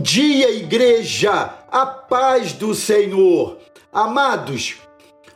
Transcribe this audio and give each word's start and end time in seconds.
Bom 0.00 0.04
dia, 0.04 0.50
igreja, 0.50 1.58
a 1.70 1.84
paz 1.84 2.54
do 2.54 2.74
Senhor. 2.74 3.58
Amados, 3.92 4.76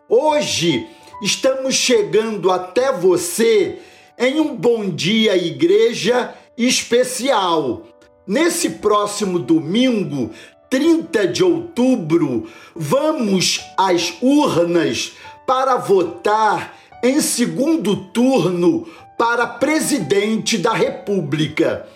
hoje 0.08 0.88
estamos 1.20 1.74
chegando 1.74 2.50
até 2.50 2.90
você 2.90 3.78
em 4.18 4.40
um 4.40 4.56
Bom 4.56 4.88
Dia 4.88 5.36
Igreja 5.36 6.32
especial. 6.56 7.82
Nesse 8.26 8.70
próximo 8.70 9.38
domingo, 9.38 10.30
30 10.70 11.28
de 11.28 11.44
outubro, 11.44 12.48
vamos 12.74 13.60
às 13.76 14.14
urnas 14.22 15.12
para 15.46 15.76
votar 15.76 16.74
em 17.02 17.20
segundo 17.20 17.96
turno 17.96 18.88
para 19.18 19.46
presidente 19.46 20.56
da 20.56 20.72
República. 20.72 21.86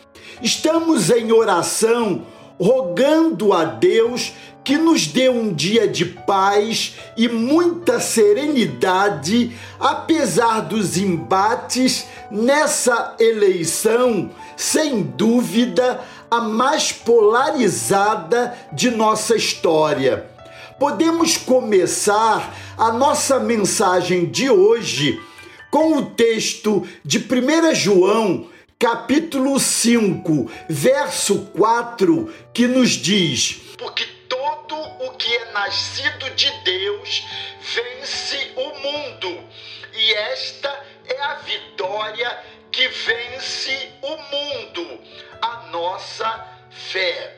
Estamos 0.43 1.09
em 1.09 1.33
oração, 1.33 2.27
rogando 2.59 3.53
a 3.53 3.65
Deus 3.65 4.33
que 4.65 4.77
nos 4.77 5.07
dê 5.07 5.31
um 5.31 5.55
dia 5.55 5.89
de 5.89 6.05
paz 6.05 6.97
e 7.17 7.27
muita 7.27 8.01
serenidade, 8.01 9.57
apesar 9.81 10.61
dos 10.61 10.99
embates 10.99 12.07
nessa 12.31 13.17
eleição, 13.19 14.31
sem 14.57 15.03
dúvida, 15.03 16.01
a 16.31 16.41
mais 16.43 16.93
polarizada 16.93 18.59
de 18.71 18.91
nossa 18.91 19.35
história. 19.35 20.29
Podemos 20.79 21.39
começar 21.39 22.55
a 22.77 22.93
nossa 22.93 23.41
mensagem 23.41 24.27
de 24.27 24.51
hoje 24.51 25.19
com 25.71 25.97
o 25.97 26.07
texto 26.11 26.87
de 27.03 27.19
1 27.19 27.75
João 27.75 28.47
capítulo 28.79 29.59
5, 29.59 30.49
verso 30.69 31.47
4, 31.47 32.33
que 32.55 32.69
nos 32.69 32.91
diz: 32.91 33.61
Porque 33.77 34.05
todo 34.29 34.77
o 34.77 35.11
que 35.17 35.35
é 35.35 35.53
nascido 35.53 36.31
de 36.37 36.51
Deus 36.65 37.27
vence 37.75 38.53
o 38.57 38.79
mundo, 38.79 39.45
e 39.93 40.13
esta 40.15 40.69
é 41.07 41.21
a 41.23 41.35
vitória 41.35 42.39
que 42.71 42.87
vence 42.87 43.91
o 44.01 44.11
mundo, 44.11 45.01
a 45.43 45.67
nossa 45.73 46.47
fé. 46.71 47.37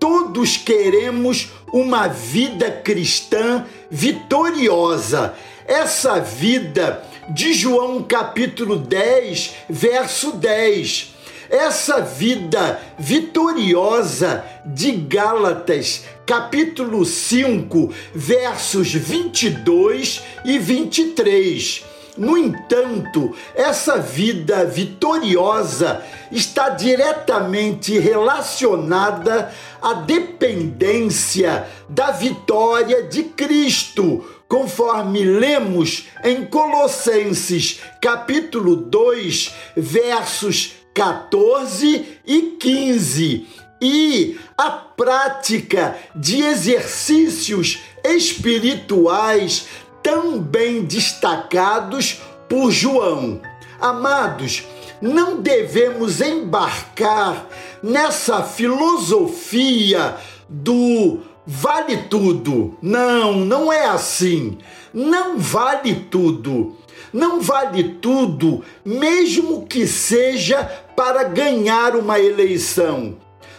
Todos 0.00 0.56
queremos 0.56 1.50
uma 1.72 2.08
vida 2.08 2.72
cristã 2.72 3.64
vitoriosa. 3.88 5.36
Essa 5.64 6.18
vida 6.18 7.06
de 7.34 7.54
João 7.54 8.02
capítulo 8.02 8.76
10, 8.76 9.54
verso 9.68 10.32
10. 10.32 11.14
Essa 11.48 12.00
vida 12.00 12.80
vitoriosa 12.98 14.44
de 14.64 14.92
Gálatas, 14.92 16.04
capítulo 16.26 17.04
5, 17.04 17.92
versos 18.14 18.92
22 18.92 20.22
e 20.44 20.58
23. 20.58 21.84
No 22.16 22.36
entanto, 22.36 23.34
essa 23.54 23.98
vida 23.98 24.66
vitoriosa 24.66 26.02
está 26.30 26.68
diretamente 26.68 27.98
relacionada 27.98 29.50
à 29.80 29.94
dependência 29.94 31.66
da 31.88 32.10
vitória 32.10 33.04
de 33.04 33.24
Cristo 33.24 34.22
conforme 34.52 35.24
lemos 35.24 36.08
em 36.22 36.44
Colossenses 36.44 37.80
capítulo 38.02 38.76
2, 38.76 39.50
versos 39.74 40.74
14 40.92 42.18
e 42.26 42.42
15. 42.60 43.46
E 43.80 44.38
a 44.58 44.68
prática 44.70 45.96
de 46.14 46.42
exercícios 46.42 47.78
espirituais 48.04 49.68
também 50.02 50.84
destacados 50.84 52.20
por 52.46 52.70
João. 52.70 53.40
Amados, 53.80 54.64
não 55.00 55.40
devemos 55.40 56.20
embarcar 56.20 57.46
nessa 57.82 58.42
filosofia 58.42 60.14
do 60.46 61.31
vale 61.46 61.96
tudo. 62.08 62.76
Não, 62.80 63.34
não 63.34 63.72
é 63.72 63.86
assim. 63.86 64.58
Não 64.92 65.38
vale 65.38 65.94
tudo. 66.10 66.76
Não 67.12 67.42
vale 67.42 67.84
tudo, 68.00 68.64
mesmo 68.82 69.66
que 69.66 69.86
seja 69.86 70.64
para 70.96 71.24
ganhar 71.24 71.94
uma 71.94 72.18
eleição. 72.18 73.16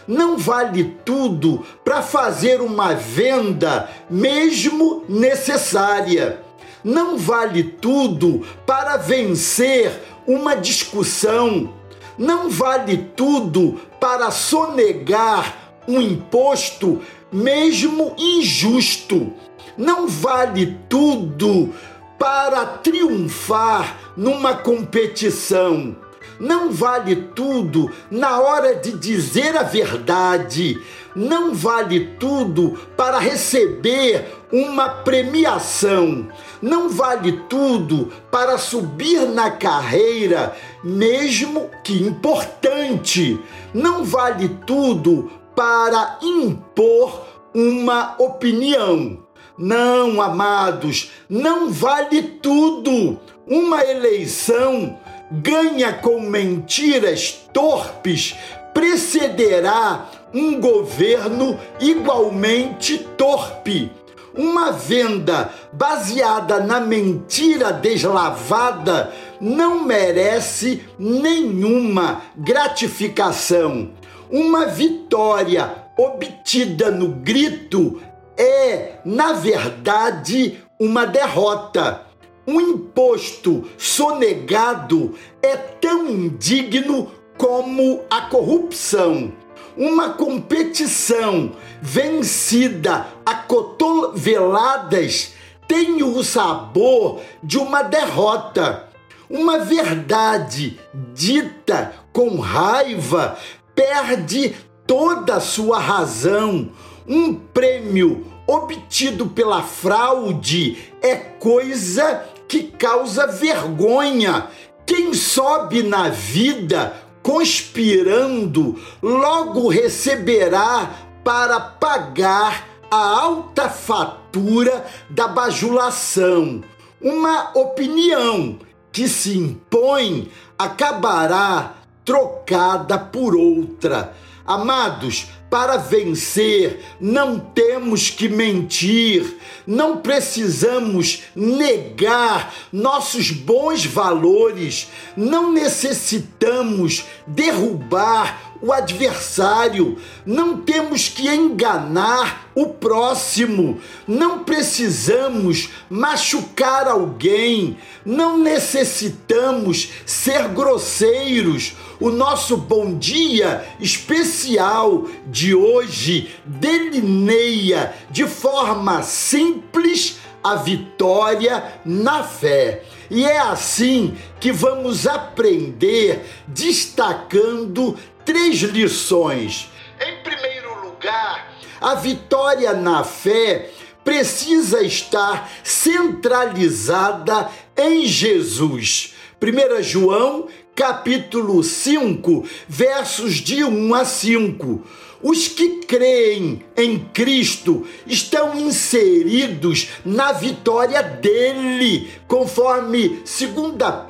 Não 0.08 0.36
vale 0.36 0.96
tudo 1.04 1.64
para 1.84 2.02
fazer 2.02 2.60
uma 2.60 2.94
venda, 2.94 3.88
mesmo 4.10 5.04
necessária. 5.08 6.42
Não 6.82 7.16
vale 7.16 7.62
tudo 7.62 8.44
para 8.66 8.96
vencer 8.96 10.02
uma 10.26 10.56
discussão. 10.56 11.72
Não 12.18 12.50
vale 12.50 12.96
tudo 13.16 13.80
para 14.00 14.30
sonegar 14.30 15.64
um 15.86 16.00
imposto 16.00 17.00
mesmo 17.34 18.14
injusto. 18.16 19.32
Não 19.76 20.06
vale 20.06 20.78
tudo 20.88 21.74
para 22.16 22.64
triunfar 22.64 23.98
numa 24.16 24.54
competição. 24.54 25.96
Não 26.38 26.70
vale 26.70 27.16
tudo 27.34 27.90
na 28.08 28.40
hora 28.40 28.76
de 28.76 28.92
dizer 28.92 29.56
a 29.56 29.64
verdade. 29.64 30.80
Não 31.14 31.52
vale 31.54 32.14
tudo 32.20 32.78
para 32.96 33.18
receber 33.18 34.26
uma 34.52 34.88
premiação. 34.88 36.28
Não 36.62 36.88
vale 36.88 37.32
tudo 37.48 38.12
para 38.30 38.58
subir 38.58 39.28
na 39.28 39.50
carreira, 39.50 40.56
mesmo 40.84 41.68
que 41.82 42.00
importante. 42.00 43.40
Não 43.72 44.04
vale 44.04 44.48
tudo 44.66 45.30
para 45.54 46.18
impor 46.22 47.24
uma 47.54 48.14
opinião. 48.18 49.18
Não, 49.56 50.20
amados, 50.20 51.12
não 51.28 51.70
vale 51.70 52.22
tudo. 52.22 53.18
Uma 53.46 53.84
eleição 53.84 54.98
ganha 55.30 55.92
com 55.92 56.20
mentiras 56.20 57.48
torpes 57.52 58.34
precederá 58.74 60.10
um 60.34 60.60
governo 60.60 61.58
igualmente 61.80 62.98
torpe. 63.16 63.90
Uma 64.36 64.72
venda 64.72 65.50
baseada 65.72 66.58
na 66.58 66.80
mentira 66.80 67.72
deslavada 67.72 69.12
não 69.40 69.84
merece 69.84 70.82
nenhuma 70.98 72.22
gratificação. 72.36 73.90
Uma 74.36 74.66
vitória 74.66 75.72
obtida 75.96 76.90
no 76.90 77.06
grito 77.06 78.02
é, 78.36 78.94
na 79.04 79.32
verdade, 79.32 80.58
uma 80.76 81.06
derrota. 81.06 82.04
Um 82.44 82.60
imposto 82.60 83.64
sonegado 83.78 85.14
é 85.40 85.56
tão 85.56 86.08
indigno 86.08 87.12
como 87.38 88.02
a 88.10 88.22
corrupção. 88.22 89.32
Uma 89.76 90.14
competição 90.14 91.52
vencida 91.80 93.06
a 93.24 93.36
cotoveladas 93.36 95.32
tem 95.68 96.02
o 96.02 96.24
sabor 96.24 97.20
de 97.40 97.56
uma 97.56 97.82
derrota. 97.82 98.88
Uma 99.30 99.60
verdade 99.60 100.80
dita 101.14 101.94
com 102.12 102.40
raiva 102.40 103.38
perde 103.74 104.54
toda 104.86 105.36
a 105.36 105.40
sua 105.40 105.78
razão. 105.78 106.70
Um 107.06 107.34
prêmio 107.34 108.26
obtido 108.46 109.26
pela 109.26 109.62
fraude 109.62 110.92
é 111.02 111.16
coisa 111.16 112.24
que 112.48 112.64
causa 112.64 113.26
vergonha. 113.26 114.48
Quem 114.86 115.14
sobe 115.14 115.82
na 115.82 116.10
vida 116.10 116.94
conspirando 117.22 118.78
logo 119.02 119.68
receberá 119.68 120.90
para 121.24 121.58
pagar 121.58 122.68
a 122.90 122.96
alta 122.96 123.68
fatura 123.70 124.84
da 125.08 125.26
bajulação. 125.26 126.62
Uma 127.00 127.50
opinião 127.54 128.58
que 128.92 129.08
se 129.08 129.36
impõe 129.36 130.30
acabará 130.58 131.74
trocada 132.04 132.98
por 132.98 133.34
outra. 133.34 134.14
Amados, 134.46 135.28
para 135.48 135.76
vencer, 135.76 136.84
não 137.00 137.38
temos 137.38 138.10
que 138.10 138.28
mentir, 138.28 139.38
não 139.66 139.98
precisamos 139.98 141.22
negar 141.34 142.52
nossos 142.72 143.30
bons 143.30 143.86
valores, 143.86 144.88
não 145.16 145.52
necessitamos 145.52 147.04
derrubar 147.26 148.53
o 148.64 148.72
adversário, 148.72 149.98
não 150.24 150.62
temos 150.62 151.06
que 151.06 151.28
enganar 151.28 152.50
o 152.54 152.68
próximo, 152.68 153.78
não 154.08 154.42
precisamos 154.42 155.68
machucar 155.90 156.88
alguém, 156.88 157.76
não 158.06 158.38
necessitamos 158.38 159.90
ser 160.06 160.48
grosseiros. 160.48 161.74
O 162.00 162.08
nosso 162.08 162.56
bom 162.56 162.96
dia 162.96 163.68
especial 163.78 165.06
de 165.26 165.54
hoje 165.54 166.34
delineia 166.46 167.94
de 168.10 168.26
forma 168.26 169.02
simples 169.02 170.16
a 170.42 170.54
vitória 170.56 171.80
na 171.84 172.22
fé. 172.22 172.82
E 173.10 173.24
é 173.24 173.38
assim 173.38 174.16
que 174.40 174.52
vamos 174.52 175.06
aprender 175.06 176.24
destacando 176.46 177.96
três 178.24 178.60
lições. 178.60 179.70
Em 180.00 180.22
primeiro 180.22 180.84
lugar, 180.84 181.54
a 181.80 181.94
vitória 181.94 182.72
na 182.72 183.04
fé 183.04 183.70
precisa 184.02 184.82
estar 184.82 185.50
centralizada 185.62 187.50
em 187.76 188.06
Jesus. 188.06 189.14
1 189.40 189.82
João, 189.82 190.48
capítulo 190.74 191.62
5, 191.62 192.48
versos 192.68 193.34
de 193.34 193.64
1 193.64 193.94
a 193.94 194.04
5. 194.04 194.82
Os 195.24 195.48
que 195.48 195.80
creem 195.86 196.62
em 196.76 196.98
Cristo 196.98 197.86
estão 198.06 198.54
inseridos 198.60 199.88
na 200.04 200.32
vitória 200.32 201.02
dele, 201.02 202.10
conforme 202.28 203.08
2 203.08 203.24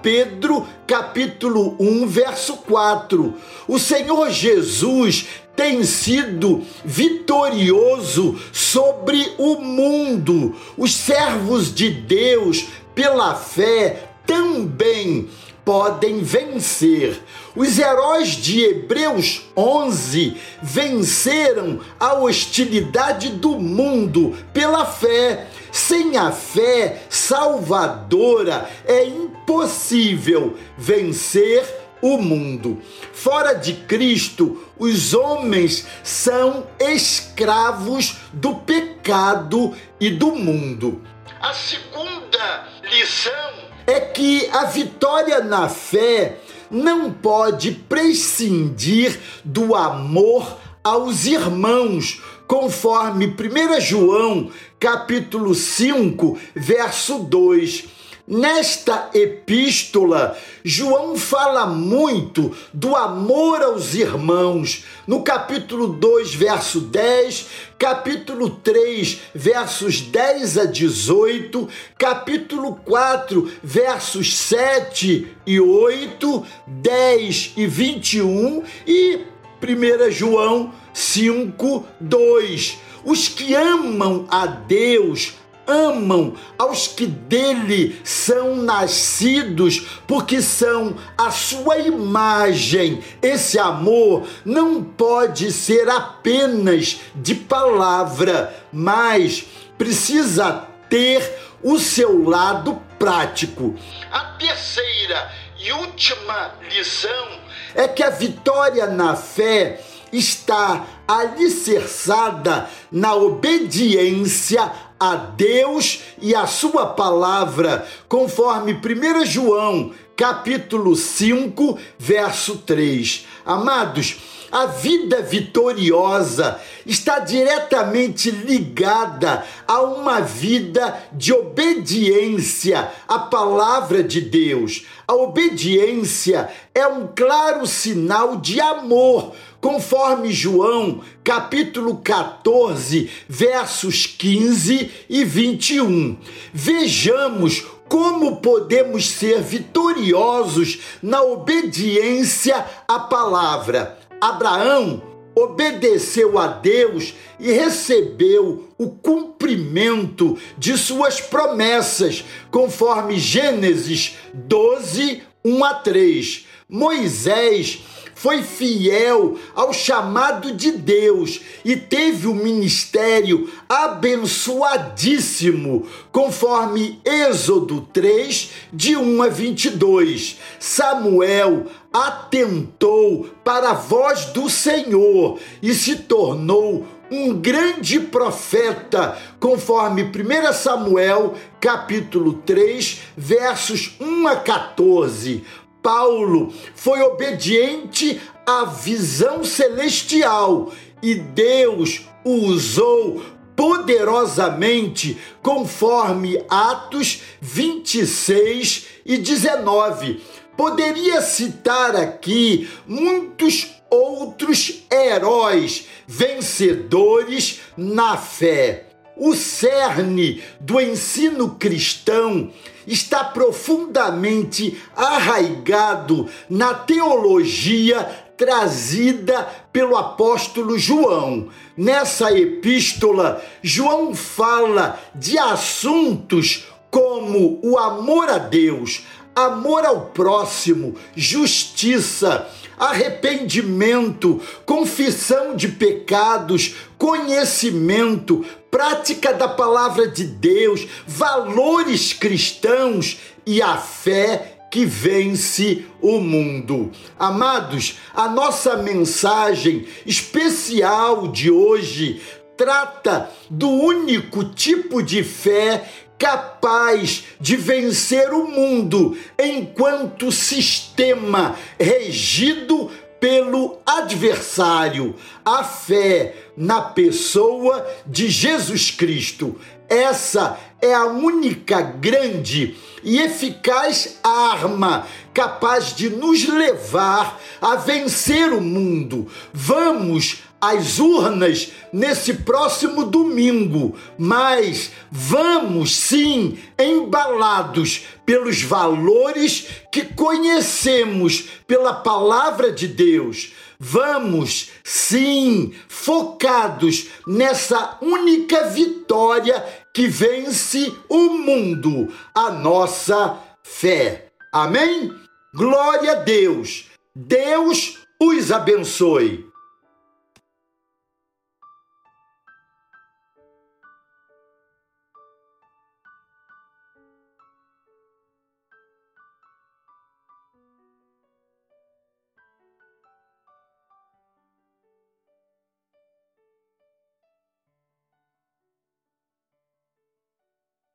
Pedro, 0.03 0.67
capítulo 0.89 1.77
1, 1.79 2.09
verso 2.09 2.57
4. 2.57 3.33
O 3.69 3.79
Senhor 3.79 4.29
Jesus 4.29 5.27
tem 5.55 5.85
sido 5.85 6.63
vitorioso 6.85 8.37
sobre 8.53 9.35
o 9.39 9.61
mundo. 9.61 10.57
Os 10.77 10.97
servos 10.97 11.73
de 11.73 11.91
Deus, 11.91 12.67
pela 12.93 13.37
fé, 13.37 14.09
também 14.27 15.29
podem 15.65 16.23
vencer. 16.23 17.21
Os 17.57 17.79
heróis 17.79 18.31
de 18.31 18.65
Hebreus 18.65 19.43
11 19.57 20.37
venceram 20.63 21.81
a 21.99 22.15
hostilidade 22.15 23.31
do 23.31 23.59
mundo 23.59 24.37
pela 24.53 24.85
fé. 24.85 25.47
Sem 25.73 26.17
a 26.17 26.31
fé 26.31 27.03
salvadora 27.09 28.69
é 28.87 29.05
impossível 29.05 30.57
vencer 30.77 31.65
o 32.05 32.19
mundo. 32.19 32.83
Fora 33.13 33.55
de 33.55 33.73
Cristo, 33.73 34.63
os 34.79 35.15
homens 35.15 35.87
são 36.03 36.67
escravos 36.79 38.19
do 38.33 38.57
pecado 38.57 39.75
e 39.99 40.11
do 40.11 40.33
mundo. 40.33 41.03
A 41.41 41.55
segunda 41.55 42.69
lição 42.91 43.64
é 43.87 44.01
que 44.01 44.49
a 44.53 44.65
vitória 44.65 45.41
na 45.41 45.69
fé 45.69 46.39
não 46.71 47.13
pode 47.13 47.73
prescindir 47.73 49.19
do 49.45 49.75
amor 49.75 50.57
aos 50.83 51.25
irmãos, 51.25 52.21
conforme 52.47 53.27
1 53.27 53.81
João, 53.81 54.51
capítulo 54.79 55.55
5, 55.55 56.39
verso 56.55 57.19
2. 57.21 57.85
Nesta 58.27 59.11
epístola, 59.13 60.35
João 60.65 61.15
fala 61.15 61.67
muito 61.67 62.57
do 62.73 62.97
amor 62.97 63.61
aos 63.61 63.95
irmãos. 63.95 64.83
No 65.07 65.23
capítulo 65.23 65.89
2, 65.89 66.35
verso 66.35 66.81
10, 66.81 67.47
capítulo 67.79 68.49
3, 68.49 69.19
versos 69.35 70.01
10 70.01 70.57
a 70.57 70.65
18, 70.65 71.69
capítulo 71.99 72.77
4, 72.77 73.53
versos 73.63 74.35
7 74.35 75.29
e 75.47 75.61
8, 75.61 76.47
10 76.67 77.53
e 77.59 77.67
21 77.67 78.63
e 78.87 79.21
1 79.63 80.11
João 80.11 80.73
5, 80.95 81.87
2. 82.01 82.79
Os 83.05 83.29
que 83.29 83.55
amam 83.55 84.27
a 84.31 84.47
Deus 84.47 85.35
amam 85.67 86.35
aos 86.59 86.87
que 86.87 87.07
dele 87.07 88.01
são 88.05 88.57
nascidos, 88.57 89.87
porque 90.07 90.41
são 90.41 90.97
a 91.17 91.31
sua 91.31 91.79
imagem. 91.79 93.03
Esse 93.23 93.59
amor 93.59 94.27
não 94.45 94.83
pode 94.83 95.51
ser 95.53 95.89
apenas 95.89 97.01
de 97.15 97.35
palavra, 97.35 98.55
mas 98.73 99.45
precisa 99.77 100.67
ter 100.89 101.39
o 101.63 101.79
seu 101.79 102.29
lado 102.29 102.81
prático. 102.99 103.75
A 104.11 104.21
terceira 104.39 105.33
e 105.59 105.73
última 105.73 106.53
lição 106.71 107.29
é 107.75 107.89
que 107.89 108.03
a 108.03 108.11
vitória 108.11 108.87
na 108.87 109.17
fé 109.17 109.81
está 110.13 110.87
alicerçada 111.07 112.69
na 112.91 113.15
obediência 113.15 114.71
a 115.13 115.17
Deus 115.17 116.01
e 116.19 116.35
a 116.35 116.47
sua 116.47 116.87
palavra, 116.87 117.87
conforme 118.09 118.73
1 118.73 119.27
João, 119.27 119.93
capítulo 120.17 120.97
5, 120.97 121.79
verso 121.99 122.59
3. 122.59 123.27
Amados, 123.45 124.17
a 124.51 124.65
vida 124.67 125.21
vitoriosa 125.21 126.59
está 126.87 127.19
diretamente 127.19 128.31
ligada 128.31 129.45
a 129.69 129.83
uma 129.83 130.21
vida 130.21 130.97
de 131.13 131.35
obediência 131.35 132.91
à 133.07 133.19
palavra 133.19 134.03
de 134.03 134.23
Deus. 134.23 134.87
A 135.07 135.15
obediência 135.15 136.49
é 136.75 136.87
um 136.87 137.09
claro 137.15 137.67
sinal 137.67 138.37
de 138.37 138.59
amor 138.59 139.35
conforme 139.65 140.31
João, 140.31 141.01
capítulo 141.25 141.97
14, 141.97 143.09
versos 143.27 144.05
15 144.07 144.91
e 145.09 145.25
21. 145.25 146.19
Vejamos 146.53 147.65
como 147.89 148.43
podemos 148.43 149.09
ser 149.09 149.41
vitoriosos 149.41 150.81
na 151.03 151.23
obediência 151.23 152.63
à 152.87 152.99
palavra. 152.99 153.99
Abraão 154.21 155.03
obedeceu 155.35 156.39
a 156.39 156.47
Deus 156.47 157.15
e 157.41 157.51
recebeu 157.51 158.69
o 158.77 158.91
cumprimento 158.91 160.37
de 160.59 160.77
suas 160.77 161.23
promessas, 161.23 162.23
conforme 162.51 163.19
Gênesis 163.19 164.19
12, 164.35 165.23
1 165.43 165.65
a 165.65 165.73
3. 165.73 166.54
Moisés 166.69 167.81
foi 168.15 168.43
fiel 168.43 169.39
ao 169.55 169.73
chamado 169.73 170.53
de 170.53 170.73
Deus 170.73 171.41
e 171.63 171.77
teve 171.77 172.27
o 172.27 172.35
ministério 172.35 173.53
abençoadíssimo, 173.69 175.87
conforme 176.11 176.99
Êxodo 177.05 177.83
3, 177.93 178.51
de 178.73 178.97
1 178.97 179.23
a 179.23 179.29
22. 179.29 180.39
Samuel 180.59 181.67
atentou 181.93 183.29
para 183.45 183.73
a 183.73 183.75
voz 183.75 184.25
do 184.27 184.49
Senhor 184.49 185.39
e 185.61 185.75
se 185.75 185.97
tornou 185.97 186.87
um 187.11 187.35
grande 187.35 188.01
profeta, 188.01 189.19
conforme 189.39 190.03
1 190.03 190.53
Samuel, 190.53 191.35
capítulo 191.61 192.35
3, 192.45 193.03
versos 193.17 193.95
1 194.01 194.27
a 194.27 194.37
14. 194.37 195.45
Paulo 195.85 196.51
foi 196.75 197.03
obediente 197.03 198.19
à 198.47 198.65
visão 198.65 199.45
celestial 199.45 200.73
e 201.03 201.15
Deus 201.15 202.09
o 202.25 202.33
usou 202.47 203.23
poderosamente, 203.55 205.19
conforme 205.43 206.43
Atos 206.49 207.21
26 207.39 208.87
e 209.05 209.19
19. 209.19 210.23
Poderia 210.57 211.21
citar 211.21 211.95
aqui 211.95 212.67
muitos 212.87 213.71
outros 213.91 214.85
heróis 214.91 215.87
vencedores 216.07 217.61
na 217.77 218.17
fé. 218.17 218.94
O 219.17 219.35
cerne 219.35 220.43
do 220.59 220.81
ensino 220.81 221.57
cristão 221.57 222.51
está 222.87 223.23
profundamente 223.23 224.81
arraigado 224.95 226.29
na 226.51 226.75
teologia 226.75 228.03
trazida 228.37 229.49
pelo 229.73 229.97
apóstolo 229.97 230.79
João. 230.79 231.49
Nessa 231.77 232.37
epístola, 232.37 233.43
João 233.63 234.15
fala 234.15 235.01
de 235.15 235.39
assuntos 235.39 236.67
como 236.91 237.61
o 237.63 237.79
amor 237.79 238.29
a 238.29 238.39
Deus, 238.39 239.05
amor 239.35 239.85
ao 239.85 240.07
próximo, 240.07 240.97
justiça, 241.17 242.49
arrependimento, 242.79 244.41
confissão 244.65 245.55
de 245.55 245.69
pecados, 245.69 246.75
conhecimento, 246.99 248.45
prática 248.71 249.33
da 249.33 249.49
palavra 249.49 250.09
de 250.09 250.25
Deus, 250.25 250.87
valores 251.07 252.13
cristãos 252.13 253.19
e 253.47 253.63
a 253.63 253.77
fé 253.77 254.55
que 254.71 254.85
vence 254.85 255.87
o 256.03 256.19
mundo. 256.19 256.91
Amados, 257.17 257.99
a 258.13 258.29
nossa 258.29 258.77
mensagem 258.77 259.87
especial 260.05 261.29
de 261.29 261.49
hoje 261.49 262.21
trata 262.57 263.31
do 263.49 263.69
único 263.69 264.45
tipo 264.45 265.03
de 265.03 265.23
fé 265.23 265.89
capaz 266.19 267.25
de 267.41 267.57
vencer 267.57 268.33
o 268.33 268.49
mundo 268.49 269.17
enquanto 269.39 270.33
sistema 270.33 271.57
regido 271.79 272.91
pelo 273.21 273.79
adversário, 273.87 275.15
a 275.45 275.65
fé 275.65 276.35
na 276.57 276.83
pessoa 276.83 277.87
de 278.07 278.29
Jesus 278.29 278.91
Cristo. 278.91 279.59
Essa 279.89 280.59
é 280.81 280.93
a 280.93 281.07
única 281.07 281.81
grande 281.81 282.77
e 283.03 283.19
eficaz 283.19 284.19
arma 284.23 285.07
capaz 285.33 285.95
de 285.95 286.11
nos 286.11 286.47
levar 286.47 287.41
a 287.61 287.77
vencer 287.77 288.53
o 288.53 288.61
mundo. 288.61 289.27
Vamos 289.53 290.43
às 290.71 290.99
urnas 290.99 291.73
nesse 291.93 292.35
próximo 292.35 293.05
domingo, 293.05 293.95
mas 294.19 294.91
vamos 295.11 295.95
sim 295.95 296.59
embalados 296.79 298.03
pelos 298.25 298.63
valores 298.63 299.67
que 299.93 300.05
conhecemos 300.05 301.49
pela 301.67 301.93
palavra 301.93 302.73
de 302.73 302.89
Deus. 302.89 303.53
Vamos 303.79 304.71
sim 304.83 305.75
focados 305.89 307.09
nessa 307.27 307.99
única 308.01 308.69
vitória 308.69 309.63
que 309.93 310.07
vence 310.09 310.93
o 311.09 311.31
mundo, 311.31 312.09
a 312.35 312.51
nossa 312.51 313.39
fé. 313.63 314.29
Amém? 314.53 315.13
Glória 315.55 316.13
a 316.13 316.15
Deus. 316.17 316.87
Deus 317.15 317.99
os 318.21 318.51
abençoe. 318.51 319.44